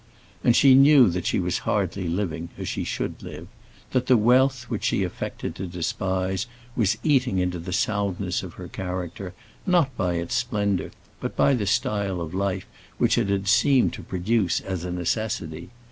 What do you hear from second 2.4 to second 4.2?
as she should live, that the